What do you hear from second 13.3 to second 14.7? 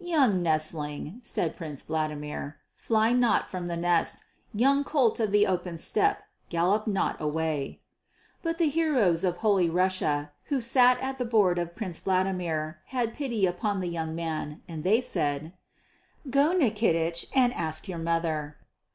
upon the young man